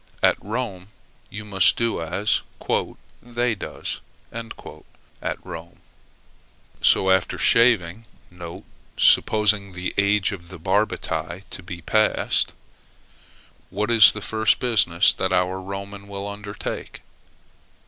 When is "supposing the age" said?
8.97-10.31